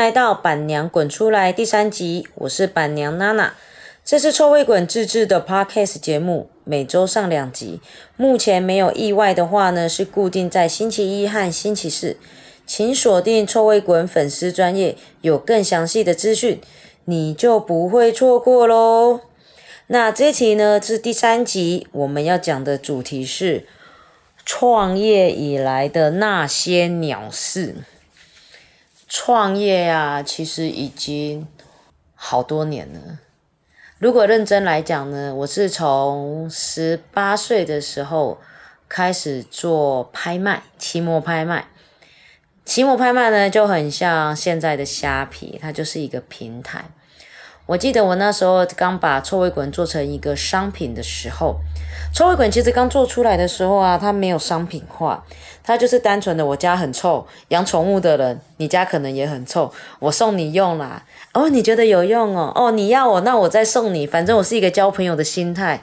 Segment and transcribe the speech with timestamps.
[0.00, 3.52] 来到《板娘滚出来》第三集，我是板娘娜娜。
[4.02, 7.82] 这是臭味滚自制的 podcast 节目，每周上两集。
[8.16, 12.16] 目前没有意外的话呢，是固定在星期一和星期四。
[12.66, 16.62] 请锁定臭味滚粉丝专业，有更详细的资讯，
[17.04, 19.20] 你就不会错过喽。
[19.88, 23.66] 那这期呢是第三集，我们要讲的主题是
[24.46, 27.74] 创业以来的那些鸟事。
[29.12, 31.44] 创业啊，其实已经
[32.14, 33.18] 好多年了。
[33.98, 38.40] 如果认真来讲呢，我是从十八岁的时候
[38.88, 41.66] 开始做拍卖，期末拍卖。
[42.64, 46.84] 期末拍卖呢，就很像现在的虾皮，它就是一个平台。
[47.70, 51.54] 我记得我那时候刚把臭味滚做成一个商品的时候，
[52.12, 55.24] 臭味滚其实刚做出来的时候啊，它没有商品化。
[55.62, 61.04] 它就是单纯的，我家很臭，养宠物的人，你家可能也很臭，我送你用啦。
[61.32, 62.50] 哦，你觉得有用哦？
[62.56, 64.04] 哦，你要我，那我再送你。
[64.04, 65.80] 反正我是一个交朋友的心态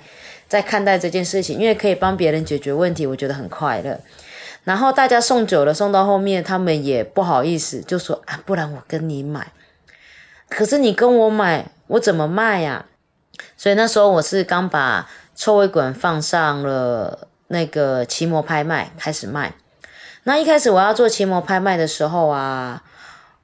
[0.49, 3.97] 在看待这件事情，因为可以帮别人解决问题，我觉得很快乐。
[4.65, 9.53] 然后大家送久了，送到后面，他们也不好意思，就说啊，不然我跟你买。
[10.49, 12.85] 可是你跟我买，我怎么卖呀？
[13.55, 19.53] 所以那时候我是刚把臭味滚放上了那个奇摩拍卖，开始卖。
[20.23, 22.83] 那一开始我要做奇摩拍卖的时候啊，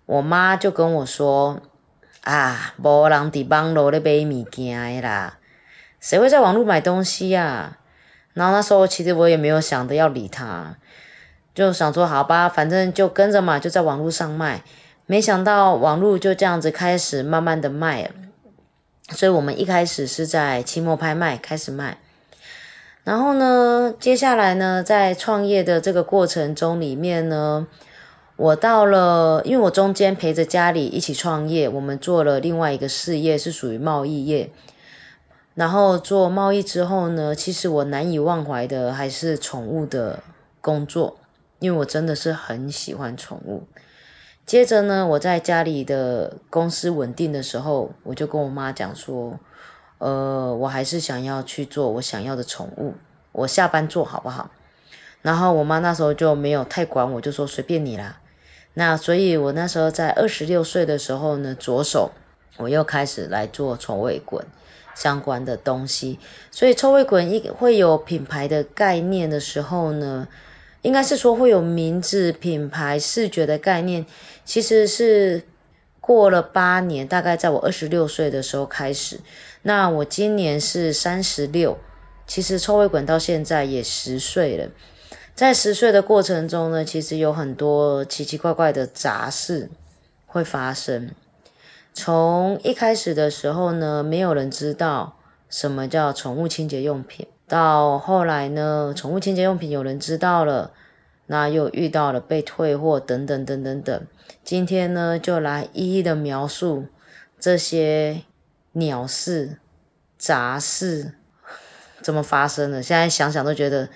[0.05, 1.61] 我妈就跟我说
[2.25, 5.37] ：“啊，无人伫网络咧买物件啦，
[6.01, 7.77] 谁会在网络买东西啊？”
[8.33, 10.75] 然后那时候其实我也没有想着要理他，
[11.53, 14.63] 就想说好吧，反正就跟着嘛，就在网络上卖。
[15.05, 18.09] 没想到网络就这样子开始慢慢的卖，
[19.09, 21.97] 所以我们一开始是在期末拍卖开始卖。
[23.03, 27.67] 然后呢，接下来呢，在创业的这个过程中里面呢，
[28.37, 34.49] 我到了，因为我中间陪着家里一起创业，我们做了另外一个事业，是属于贸易业。
[35.55, 40.23] 然后做贸易之后呢，其实我难以忘怀的还是宠物的
[40.61, 41.17] 工作，
[41.59, 43.63] 因为我真的是很喜欢宠物。
[44.45, 49.39] 接着呢，我在家里的公司稳定的时候，我就跟我妈讲说。
[49.99, 52.95] 呃，我还是想要去做我想要的宠物，
[53.31, 54.51] 我下班做好不好？
[55.21, 58.19] 然后我妈那时候就没有太管我，就说随便你啦。
[58.73, 62.11] 那所以，我那时候在二十六岁的时候呢，着手
[62.57, 64.45] 我又开始来做臭味滚
[64.93, 66.19] 相关的东西。
[66.51, 70.27] 所以，臭味滚一会有品牌的概念的时候呢，
[70.81, 74.05] 应该是说会有名字、品牌、视觉的概念，
[74.45, 75.43] 其实是。
[76.05, 79.21] 过了八年，大概在我二十六岁的时候开始。
[79.61, 81.77] 那我今年是三十六，
[82.27, 84.67] 其实臭味滚到现在也十岁了。
[85.33, 89.69] 在十岁的过程中呢，其实有很多奇奇怪怪的杂事
[90.27, 91.11] 会发生。
[91.93, 95.17] 从一开始的时候呢，没有人知道
[95.49, 100.71] 什么叫宠物清洁用品，到后来呢，宠物清洁用品有人知道了。
[101.27, 104.05] 那又遇到了被退货等等等等等，
[104.41, 106.87] 今天呢就来一一的描述
[107.39, 108.21] 这些
[108.71, 109.57] 鸟事、
[110.17, 111.15] 杂事
[112.01, 112.81] 怎么发生的。
[112.81, 113.89] 现在想想都觉得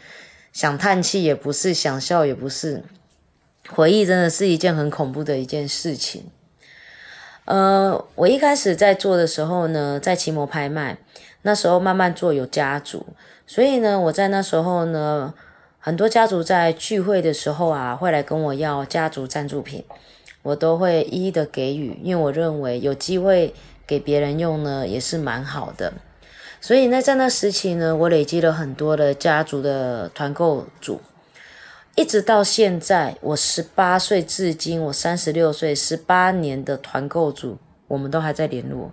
[0.52, 2.84] 想叹气也不是，想笑也不是，
[3.70, 6.30] 回忆真的是一件很恐怖的一件事情。
[7.46, 10.98] 呃，我一开始在做的时候呢，在奇摩拍卖，
[11.44, 13.06] 那时候慢慢做有家族，
[13.46, 15.34] 所以呢，我在那时候呢。
[15.80, 19.86] 很多家族在聚会的时候啊，会来跟我要家族赞助品，
[20.48, 23.54] 我都会一一的给予，因为我认为有机会
[23.86, 25.92] 给别人用呢，也是蛮好的。
[26.62, 31.02] 所以呢，在那时期呢，我累积了很多的家族的团购组，
[31.96, 37.58] 一直到现在，我十八岁至今，我三十六岁，十八年的团购组，
[37.90, 38.92] 我们都还在联络。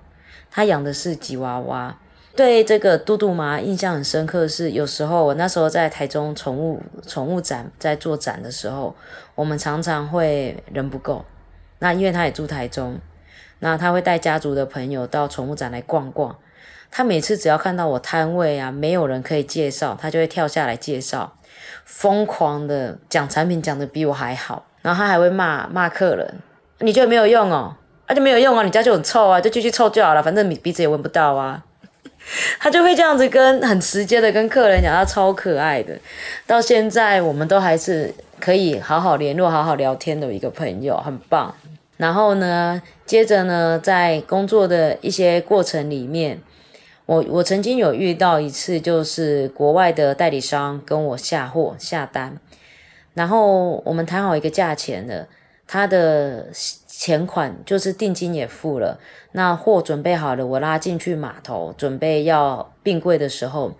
[0.50, 1.96] 他养的是吉娃娃。
[2.36, 8.96] 对这个嘟嘟妈印象很深刻，是有时候我那时候在台中宠物宠物展在做展的时候，
[9.36, 11.24] 我们常常会人不够，
[11.84, 12.98] 那因为他也住台中，
[13.58, 16.34] 那他会带家族的朋友到宠物展来逛逛。
[16.90, 21.36] 他每次只要看到我摊位啊，没有人可以介绍，他就会跳下来介绍，
[21.84, 24.64] 疯狂的讲产品，讲的比我还好。
[24.80, 26.34] 然后他还会骂骂客人，
[26.78, 27.76] 你觉得没有用哦，
[28.08, 31.62] 那就没有用啊，你家就很臭啊，就继续臭就好了，反正你鼻子也闻不到啊。
[32.58, 35.94] 他就会这样子跟很直接的跟客人讲，他超可爱的，
[36.46, 41.54] 到现在我们都还是可以好好联络、好好聊天的一个朋友，很棒。
[41.96, 46.40] 然后呢，接着呢，在工作的一些过程里面，
[47.06, 52.36] 我我曾经有遇到一次，就是国外的代理商跟我下货下单，
[53.14, 55.28] 然后我们谈好一个价钱的，
[55.66, 56.46] 他的
[56.86, 58.98] 钱款就是定金也付了，
[59.32, 63.72] 那货准备好了，我拉进去码头，准备要并柜的时候，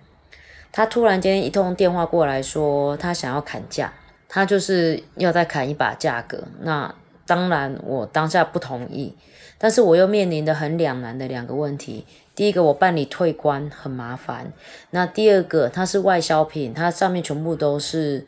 [0.71, 3.93] 他突然间一通电话过来说，他想要砍价，
[4.29, 6.45] 他就是要再砍一把价格。
[6.61, 6.95] 那
[7.27, 9.15] 当然我当下不同意，
[9.59, 12.07] 但是我又面临的很两难的两个问题。
[12.35, 14.47] 第一个，我办理退关很麻烦；
[14.91, 18.27] 那第二个，它是外销品，它上面全部都是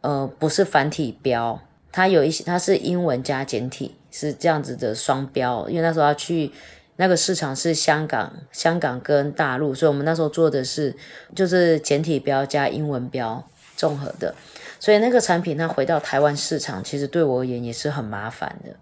[0.00, 1.60] 呃不是繁体标，
[1.90, 3.96] 它有一些它是英文加简体。
[4.12, 6.50] 是这样子的双标，因为那时候要去
[6.96, 10.92] 那个市场是香港，香港跟大陆，所以我们那时候做的是
[11.32, 13.48] 就是简体标加英文标
[13.80, 14.34] 综合的，
[14.78, 18.76] 所以那个产品它回到台湾市场，其实对我而言也是很麻烦的，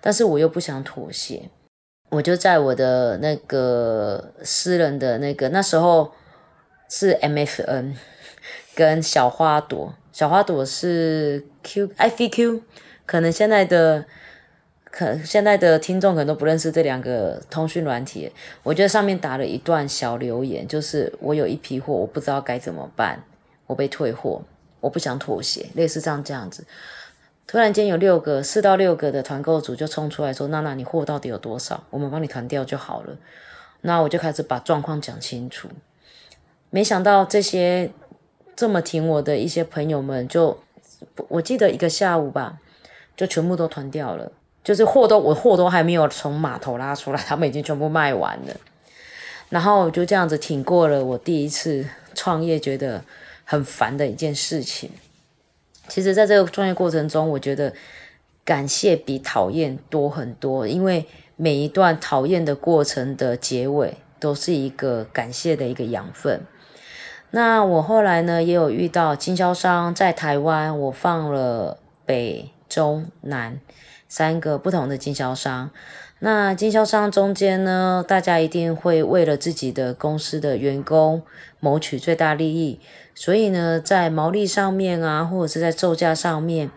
[0.00, 1.50] 但是我又不想妥协，
[2.10, 6.12] 我就在我的那个私人的那个那时候
[6.88, 7.94] 是 MFN
[8.76, 12.60] 跟小花朵，小花朵是 Q IVQ，
[13.04, 14.04] 可能现在的。
[14.92, 18.28] 可现在的听众可能都不认识这两个通讯软体，
[18.64, 23.22] 我觉得上面打了一段小留言，就是我有一批货，我不知道该怎么办，
[23.70, 24.42] 我被退货，
[24.80, 26.64] 我不想妥协，类似这样这样子。
[27.46, 31.84] 突然间有六个四到六个的团购组就冲出来说：“娜娜，你货到底有多少？
[31.90, 33.16] 我们帮你团掉就好了。”
[33.82, 35.68] 那我就开始把状况讲清楚。
[36.70, 37.90] 没想到这些
[38.56, 40.58] 这么挺我的一些朋友们，就
[41.28, 42.58] 我记得一个下午吧，
[43.16, 44.32] 就全部都团掉了。
[44.64, 48.54] 就是货都我货都还没有从码头拉出来，他们已经全部卖完了。
[49.48, 51.84] 然后就这样子挺过了我第一次
[52.14, 53.02] 创业觉得
[53.50, 54.88] 很烦的一件事情。
[55.88, 57.74] 其实，在这个创业过程中，我觉得
[58.44, 61.04] 感谢比讨厌多很多，因为
[61.34, 66.42] 每一段讨厌的过程的结尾都是一个感谢的一个养分。
[67.32, 73.58] 那我后来呢，也有遇到经销商在台湾，我放了北中南。
[74.08, 75.70] 三个不同的经销商，
[76.20, 81.22] 那经销商中间呢，大家一定会为了自己的公司的员工
[81.58, 82.78] 谋取最大利益，
[83.14, 86.70] 所以呢，在毛利上面啊，或者是在售价上面，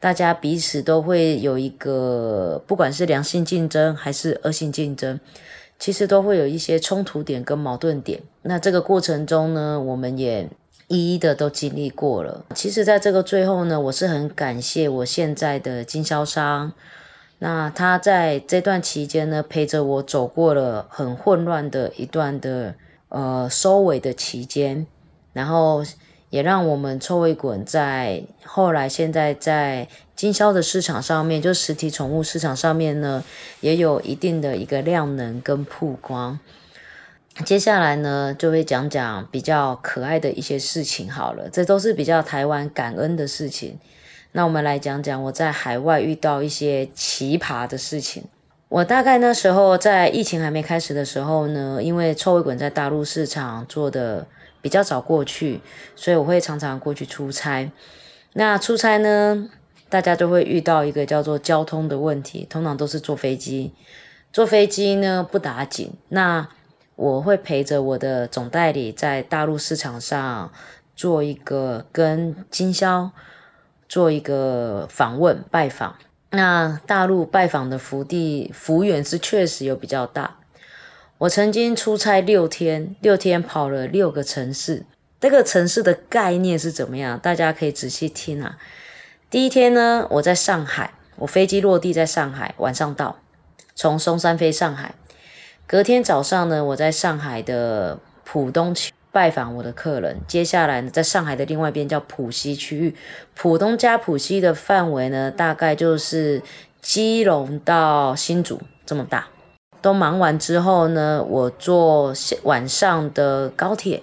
[0.00, 5.20] 大家彼此都会有一个，不管是良性竞争还是恶性竞争，
[5.78, 8.20] 其实都会有一些冲突点跟矛盾点。
[8.42, 10.48] 那这个过程中呢，我们也。
[10.88, 12.44] 一一的都经历过了。
[12.54, 16.72] 其实，在这个最后呢，我是很感谢我现在的经销商。
[17.38, 22.74] 那他在这段期间呢，陪着我走过了很混乱的一段的
[23.10, 24.86] 呃收尾的期间，
[25.34, 25.84] 然后
[26.30, 33.22] 也让我们臭味滚在后来现在在经销的市场上面，就实体宠物市场上面呢，
[33.60, 36.38] 也有一定的一个量能跟曝光。
[37.44, 43.78] 接下来呢，就会讲讲比较可爱的一些事情好了，这都是比较台湾感恩的事情。
[44.36, 48.22] 那我们来讲讲我在海外遇到一些奇葩的事情。
[48.68, 54.26] 我大概那时候在疫情还没开始的时候呢，因为臭味滚在大陆市场做的
[54.60, 55.62] 比较早过去，
[55.94, 57.72] 所以我会常常过去出差。
[58.34, 59.48] 那出差呢，
[59.88, 63.72] 大家都会遇到一个叫做交通的问题，通常都是坐飞机。
[64.30, 66.46] 坐飞机呢不打紧，那。
[66.96, 70.50] 我会陪着我的总代理在大陆市场上
[70.94, 73.10] 做一个跟经销
[73.88, 75.96] 做一个访问拜访。
[76.30, 80.38] 那大陆拜访的福地幅员是确实有比较大。
[81.18, 84.84] 我曾经出差六天，六天跑了六个城市。
[85.18, 87.18] 这个城市的概念是怎么样？
[87.18, 88.58] 大家可以仔细听啊。
[89.30, 93.16] 第一天呢，我在上海，我飞机落地在上海，晚上到，
[93.74, 94.94] 从松山飞上海。
[95.66, 100.20] 隔天早上呢，我在上海的浦东区拜访我的客人。
[100.28, 102.94] 接下来呢，在上海的另外一边叫浦西区域，
[103.34, 106.42] 浦东加浦西的范围呢，大概就是
[106.82, 109.28] 基隆到新竹这么大。
[109.80, 114.02] 都忙完之后呢，我坐晚上的高铁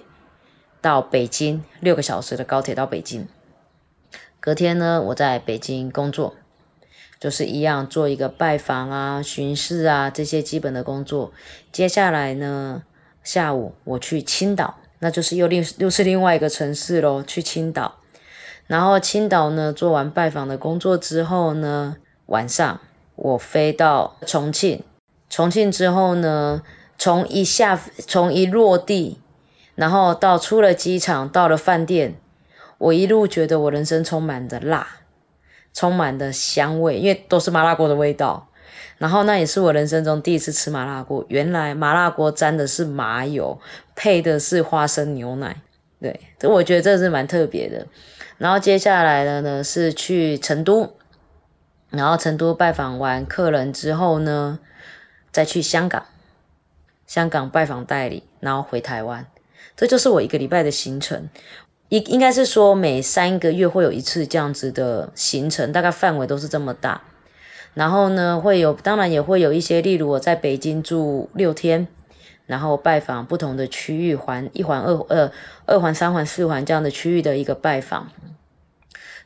[0.80, 3.28] 到北京，六个小时的高铁到北京。
[4.40, 6.34] 隔天呢，我在北京工作。
[7.20, 11.32] 就是一样做一个拜访啊、巡视啊这些基本的工作。
[11.72, 12.82] 接下来呢，
[13.22, 14.74] 下午我去青岛，
[15.04, 17.96] 那就是又另又是另外一个城市喽，去青岛。
[18.66, 21.96] 然后青岛呢做完拜访的工作之后呢，
[22.26, 22.80] 晚上
[23.16, 24.82] 我飞到重庆。
[25.28, 26.62] 重庆之后呢，
[26.96, 29.20] 从一下从一落地，
[29.74, 32.14] 然后到出了机场，到了饭店，
[32.78, 34.88] 我一路觉得我人生充满着辣。
[35.74, 38.48] 充满的香味，因为都是麻辣锅的味道。
[38.98, 41.24] 然后那也是我人生中第一次吃麻辣锅。
[41.28, 43.58] 原来麻辣锅沾的是麻油，
[43.94, 45.56] 配的是花生牛奶。
[46.00, 47.86] 对，这我觉得这是蛮特别的。
[48.38, 50.96] 然后接下来的呢是去成都。
[51.90, 54.58] 然后成都拜访完客人之后呢，
[55.30, 56.04] 再去香港，
[57.06, 59.24] 香港拜访代理，然后回台湾，
[59.76, 61.28] 这就是我一个礼拜的行程。
[61.90, 67.00] 应应该是说每三个月会有一次这样子的行程，大概范围都是这么大。
[67.74, 71.86] 然后呢，会有当然也会有一些，例如我在北京住六天，
[72.46, 75.30] 然后拜访不同的区域环一环二二
[75.66, 78.08] 二环三环四环这样的区域的一个拜访。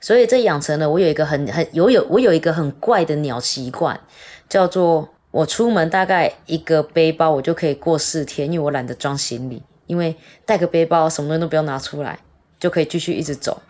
[0.01, 4.01] 所以这养成了我有一个很很有有我有一个很怪的鸟习惯，
[4.49, 12.21] 叫做我出门大概一个背包我就可以过四天，因为我懒得装行李，因为带个背包什么东西都不要拿出来，
[12.59, 13.61] 就可以继续一直走。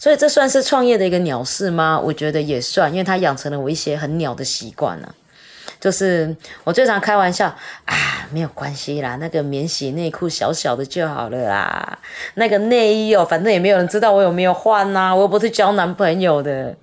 [0.00, 2.00] 所以这算是创业的一个鸟事吗？
[2.00, 5.14] 我觉得也算，因为它养成了我一些很鸟的习惯呢。
[5.78, 7.54] 就是我最常开玩笑
[7.84, 11.98] 啊，没有关系啦，那个免洗内裤小小的就好了啦。
[12.34, 16.74] 那个内衣哦，反正也没有人知道我有没有换呐，我又不是交男朋友的，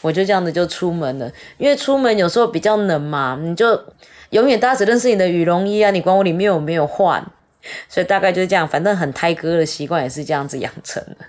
[0.00, 1.28] 我就这样子就出门了。
[1.58, 3.80] 因为出门有时候比较冷嘛，你就
[4.30, 7.24] 永远大家只认识你的羽绒衣啊，你管我里面有没有换，
[7.88, 8.68] 所以大概就是这样。
[8.68, 11.26] 反正很胎哥的习惯也是这样子养成的。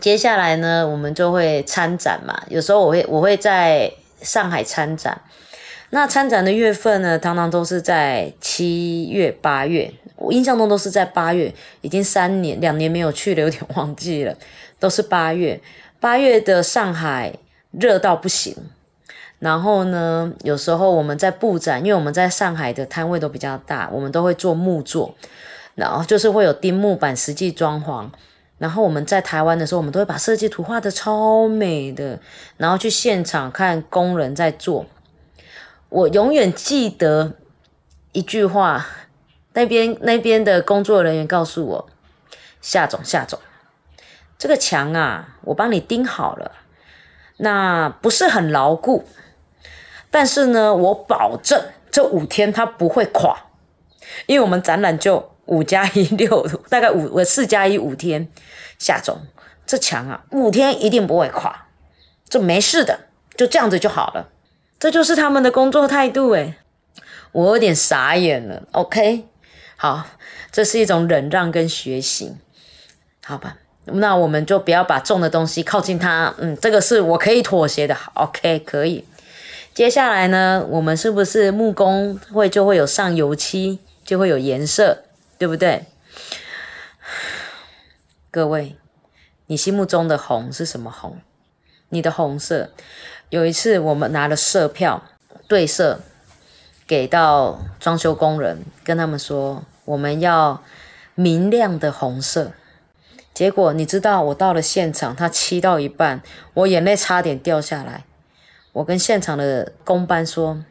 [0.00, 5.20] 接下来呢，我们就会参展嘛，有时候我会我会在上海参展。
[5.90, 9.92] 那参展的月份呢，常常都是在七月、八月。
[10.16, 14.34] 我印象中都是在八月，已经三年、两年没有去了，有点忘记了。
[14.80, 15.60] 都是八月，
[16.00, 17.34] 八月的上海
[17.70, 18.56] 热到不行。
[19.38, 25.14] 然后呢，有时候我们在布展，因为我们在上海的摊位都比较大，我们都会做木作，
[25.74, 28.08] 然后就是会有钉木板、实际装潢。
[28.58, 32.18] 然后我们在台湾的时候，我们都会把设计图画的超美的，
[32.56, 34.86] 然后去现场看工人在做。
[35.88, 37.34] 我永远记得
[38.12, 38.86] 一句话，
[39.52, 41.88] 那边那边的工作人员告诉我
[42.60, 43.38] ：“夏总，夏总，
[44.38, 46.52] 这个墙啊，我帮你钉好了，
[47.36, 49.04] 那不是很牢固，
[50.10, 53.46] 但是呢，我保证这五天它不会垮，
[54.26, 58.28] 因为我们展览就五加一六， 大概五我四加一五天，
[58.78, 59.20] 夏总，
[59.66, 61.66] 这墙啊，五天一定不会垮，
[62.28, 63.00] 这没事的，
[63.36, 64.28] 就这样子就好了。”
[64.78, 66.56] 这就是他们的工作态度诶，
[67.32, 68.62] 我有点傻眼了。
[68.72, 69.24] OK，
[69.76, 70.06] 好，
[70.52, 72.36] 这是一种忍让跟学习，
[73.24, 73.56] 好吧？
[73.86, 76.34] 那我们就不要把重的东西靠近它。
[76.38, 77.96] 嗯，这个是我可以妥协的。
[78.14, 79.04] OK，可以。
[79.72, 85.04] 接下来呢，我们是不是木工会就会有上油漆，就会有颜色，
[85.38, 85.86] 对不对？
[88.30, 88.76] 各位，
[89.46, 91.18] 你心目中的红是什么红？
[91.88, 92.70] 你的红色？
[93.30, 95.02] 有一次，我们拿了色票
[95.48, 96.00] 对色，
[96.86, 100.62] 给到装修工人，跟他们说我们要
[101.14, 102.52] 明亮的红色。
[103.32, 106.22] 结果你知道，我到了现场，他漆到一半，
[106.54, 108.04] 我眼泪差点掉下来。
[108.72, 110.64] 我跟现场的工班说：“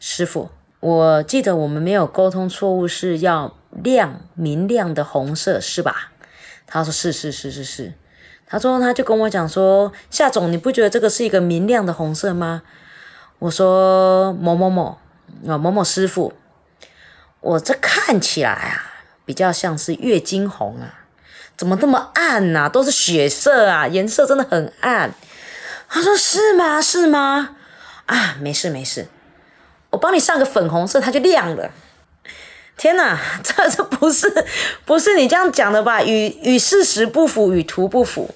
[0.00, 0.50] 师傅，
[0.80, 6.12] 我记得我们没有沟通错误，是要亮明亮的红色，是吧？”
[6.66, 7.92] 他说：“是是是是是。”
[8.46, 12.62] 他说，他就跟我讲说，夏总，你不觉得这个是一个明亮的红色吗？
[13.38, 14.98] 我说某某某
[15.48, 16.34] 啊，某某师傅，
[17.40, 18.92] 我这看起来啊，
[19.24, 21.06] 比较像是月经红啊，
[21.56, 22.68] 怎么这么暗呐？
[22.68, 25.14] 都是血色啊，颜色真的很暗。
[25.88, 26.80] 他说是吗？
[26.82, 27.56] 是吗？
[28.04, 29.08] 啊，没事没事，
[29.90, 31.70] 我帮你上个粉红色，它就亮了。
[32.82, 34.28] 天哪， 这这不是
[34.84, 36.02] 不是你这样讲的吧？
[36.02, 38.34] 与与事实不符，与图不符。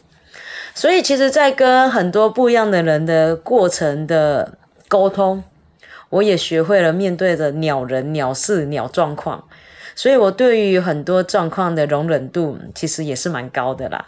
[0.73, 5.43] 所以，其实，在跟很多不一样的人的过程的沟通，
[6.11, 9.43] 我也学会了面对着鸟人、鸟事、鸟状况。
[9.97, 14.07] 所以我对于很多状况的容忍度，其实也是蛮高的啦。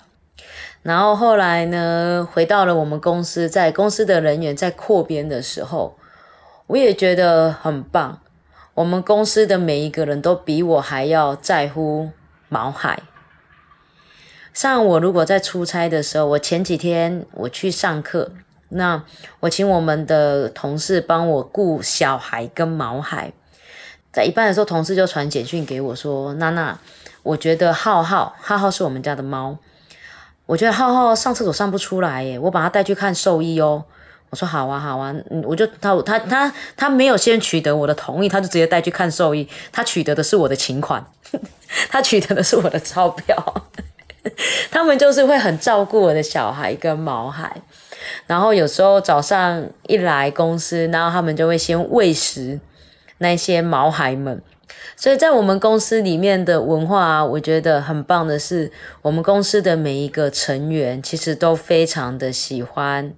[0.83, 5.99] 然后后来呢，回到了我们公司，在公司的人员在扩编的时候，
[6.69, 8.21] 我也觉得很棒。
[8.79, 12.11] 我们公司的每一个人都比我还要在乎
[12.49, 13.03] 毛海。
[14.55, 18.31] 像我如果在出差的时候，我前几天我去上课，
[18.69, 19.03] 那
[19.41, 23.33] 我请我们的同事帮我顾小孩跟毛孩，
[24.13, 26.79] 在一半的时候，同事就传简讯给我说：“娜娜，
[27.25, 29.59] 我觉得浩浩，浩浩是我们家的猫，
[30.47, 33.87] 我觉得浩浩上厕所上不出来耶，我把他带去看兽医哦。”
[34.31, 41.05] 我说：“好啊，好啊，我就他他他他没有先取得我的同意，他就直接带去看兽医，他取得的是我的请款，
[41.89, 43.37] 他取得的是我的钞票。
[44.71, 47.63] ”他们就是会很照顾我的小孩跟毛孩，
[48.27, 52.61] 然后有时候早上一来公司，然后他们就会先喂食
[53.19, 54.43] 那些毛孩们。
[54.97, 58.71] 所以在我们公司里面的文化，我觉得很棒的是，
[59.01, 63.15] 我们公司的每一个成员其实都非常的喜欢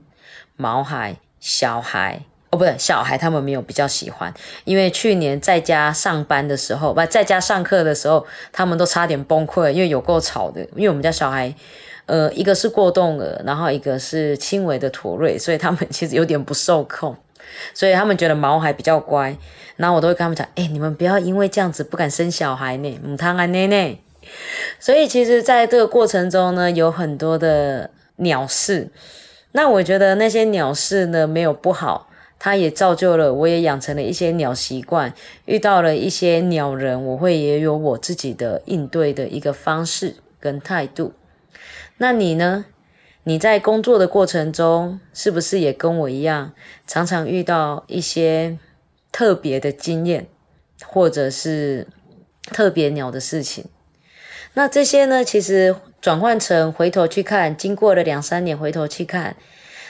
[0.61, 2.21] 毛孩，小孩。
[2.51, 10.61] 哦，不对，小孩他们没有比较喜欢，因为去年在家上班的时候，不在家上课的时候，他们都差点崩溃，因为有够吵的。
[10.75, 11.55] 因为我们家小孩，
[12.07, 17.17] 呃，一个是过动儿，然后一个是轻微的妥瑞，所以他们其实有点不受控，
[17.73, 19.37] 所以他们觉得毛孩比较乖。
[19.77, 23.97] 然后我都会跟他们讲，哎，你们不要因为这样子不敢生小孩呢，母汤啊奶奶。
[24.81, 28.89] 所以其实在这个过程中呢，有很多的鸟事。
[29.53, 32.09] 那我觉得那些鸟事呢，没有不好。
[32.43, 35.13] 它也造就了，我也养成了一些鸟习惯。
[35.45, 41.13] 遇到了一些鸟人，我会也有我自己的应对的一个方式跟态度。
[41.99, 42.65] 那你呢？
[43.25, 46.55] 你在工作的过程中，是不是也跟我一样，
[46.87, 48.57] 常常遇到一些
[49.13, 50.27] 特别的经验，
[50.87, 51.87] 或者是
[52.45, 53.67] 特别鸟的事情？
[54.55, 59.37] 那这些呢，其实转换成回头去看，经过了两三年，回头去看。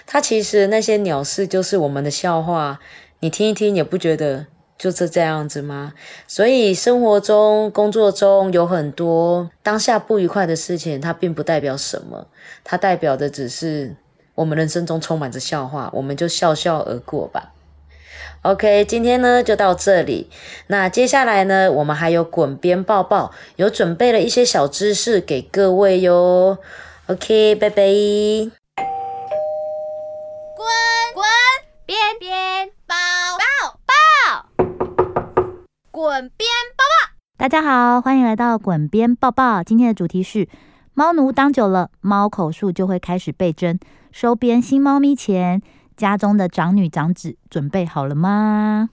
[0.06, 2.80] 它其实那些鸟事就是我们的笑话，
[3.20, 5.92] 你听一听也不觉得就是这样子吗？
[6.26, 12.26] 所以生活中、工作中有很多当下不愉快的事情，它并不代表什么，
[12.64, 13.94] 它代表的只是
[14.34, 17.52] 我们人生中充满着笑话，我们就笑笑而过吧。
[18.42, 20.30] OK，今天呢就到这里，
[20.68, 26.56] 那接下来呢，我们还有滚边抱抱，有准备了一些小知识给各位哟。
[27.08, 27.82] OK，拜拜。
[30.56, 30.64] 滚
[31.12, 31.26] 滚
[32.18, 32.32] 边
[32.86, 32.96] 抱
[33.84, 33.92] 抱！
[37.36, 39.62] 大家好，欢迎来到滚边抱抱。
[39.62, 40.48] 今天的主题是：
[40.94, 43.78] 猫奴当久了，猫口数就会开始倍增。
[44.10, 45.60] 收编新猫咪前，
[46.00, 48.88] 家中的长女长子准备好了吗？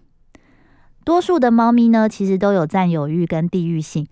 [1.06, 4.06] 多数的猫咪呢，其实都有占有欲跟地域性，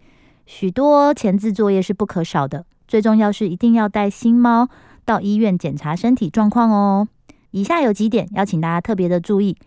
[0.46, 2.66] 许多前置作业是不可少的。
[2.88, 4.70] 最重要是一定要带新猫
[5.04, 7.08] 到医院检查身体状况哦。
[7.52, 9.58] 以下有几点要请大家特别的注意：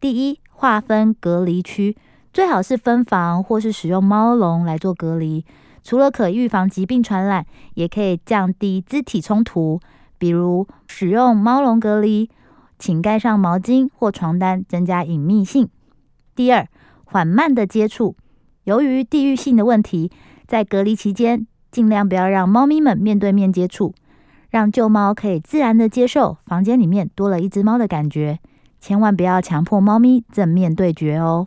[0.00, 1.96] 第一，划分隔离区。
[2.32, 5.44] 最好是分房或是使用猫笼来做隔离，
[5.82, 9.80] 除了可预防疾病传染，也可以降低肢体冲突。
[10.18, 12.30] 比如使用猫笼隔离，
[12.78, 15.68] 请盖上毛巾或床单，增加隐秘性。
[16.34, 16.68] 第二，
[17.04, 18.16] 缓慢的接触。
[18.64, 20.10] 由于地域性的问题，
[20.46, 23.94] 在隔离期间，尽量不要让猫咪们面对面接触，
[24.50, 28.38] 让旧猫可以自然的接受房间里面多了一只猫的感觉。
[28.80, 31.46] 千万不要强迫猫咪正面对决哦。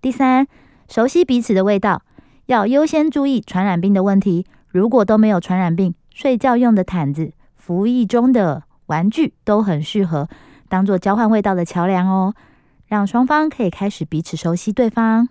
[0.00, 0.46] 第三，
[0.88, 2.02] 熟悉彼此的味道，
[2.46, 4.44] 要优先注意传染病的问题。
[4.68, 10.28] 如果都没有传染病，睡觉用的毯子、服役中的玩具都很适合
[10.68, 12.34] 当做交换味道的桥梁哦，
[12.86, 15.28] 让双方可以开始彼此熟悉对方。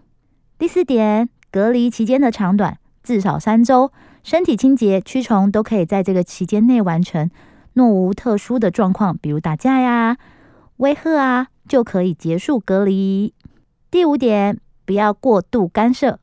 [0.57, 3.91] 第四点，隔离期间的长短至少三周，
[4.23, 7.29] 身体清洁、驱虫都可以在这个期间内完成。
[7.73, 10.17] 若无特殊的状况，比如打架呀、
[10.77, 13.33] 威吓啊，就可以结束隔离。
[13.91, 16.19] 第五点，不要过度干涉。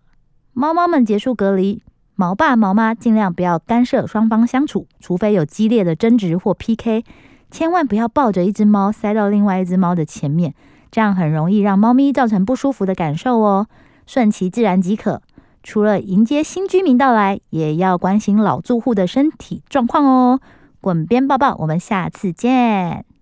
[0.54, 1.82] 猫猫们结束隔离，
[2.14, 7.04] 毛爸毛妈尽量不要干涉双方相处，除非有激烈的争执或 PK。
[7.50, 10.54] 千万不要抱着一只猫塞到另外一只猫的前面，
[10.90, 13.66] 这样很容易让猫咪造成不舒服的感受哦。
[14.06, 15.22] 顺其自然即可。
[15.62, 20.40] 除了迎接新居民到来，也要关心老住户的身体状况哦。
[20.80, 23.15] 滚边抱抱，我们下次见。